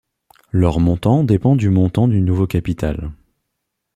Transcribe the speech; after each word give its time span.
Leur 0.49 0.79
montant 0.79 1.23
dépend 1.23 1.55
du 1.55 1.69
montant 1.69 2.07
du 2.07 2.21
nouveau 2.21 2.47
capital. 2.47 3.11